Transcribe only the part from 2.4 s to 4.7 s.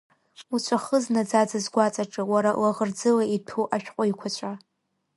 лаӷырӡыла иҭәу ашәҟәеиқәаҵәа.